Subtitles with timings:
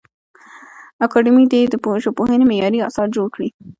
[1.05, 3.49] اکاډمي دي د ژبپوهنې معیاري اثار جوړ کړي.